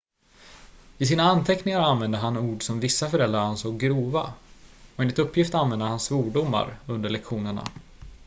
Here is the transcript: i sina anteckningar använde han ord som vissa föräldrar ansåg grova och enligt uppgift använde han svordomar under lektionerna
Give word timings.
i 0.97 1.05
sina 1.05 1.23
anteckningar 1.23 1.79
använde 1.79 2.17
han 2.17 2.37
ord 2.37 2.63
som 2.63 2.79
vissa 2.79 3.09
föräldrar 3.09 3.39
ansåg 3.39 3.79
grova 3.79 4.33
och 4.95 5.01
enligt 5.01 5.19
uppgift 5.19 5.55
använde 5.55 5.85
han 5.85 5.99
svordomar 5.99 6.77
under 6.87 7.09
lektionerna 7.09 7.67